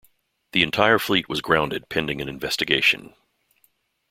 The 0.53 0.63
entire 0.63 0.97
fleet 0.97 1.29
was 1.29 1.41
grounded 1.41 1.87
pending 1.87 2.21
an 2.21 2.27
investigation. 2.27 3.13